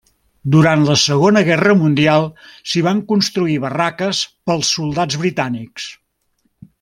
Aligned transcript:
Durant 0.53 0.85
la 0.85 0.95
Segona 1.01 1.43
Guerra 1.49 1.75
Mundial, 1.81 2.25
s'hi 2.71 2.83
van 2.89 3.03
construir 3.13 3.59
barraques 3.69 4.23
pels 4.51 4.73
soldats 4.79 5.19
britànics. 5.25 5.87